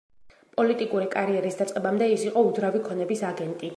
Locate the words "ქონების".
2.89-3.23